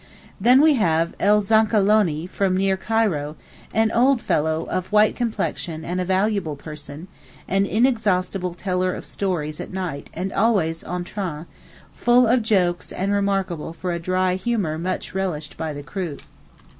Then 0.39 0.61
we 0.61 0.73
have 0.81 1.13
El 1.19 1.43
Zankalonee 1.43 2.25
from 2.27 2.57
near 2.57 2.75
Cairo, 2.75 3.35
an 3.71 3.91
old 3.91 4.19
fellow 4.19 4.63
of 4.63 4.91
white 4.91 5.15
complexion 5.15 5.85
and 5.85 6.01
a 6.01 6.05
valuable 6.05 6.55
person, 6.55 7.07
an 7.47 7.67
inexhaustible 7.67 8.55
teller 8.55 8.95
of 8.95 9.05
stories 9.05 9.59
at 9.59 9.71
night 9.71 10.09
and 10.15 10.33
always 10.33 10.83
en 10.83 11.03
train, 11.03 11.45
full 11.93 12.25
of 12.25 12.41
jokes 12.41 12.91
and 12.91 13.11
remarkable 13.13 13.73
for 13.73 13.91
a 13.91 13.99
dry 13.99 14.33
humour 14.33 14.79
much 14.79 15.13
relished 15.13 15.55
by 15.55 15.71
the 15.71 15.83
crew. 15.83 16.17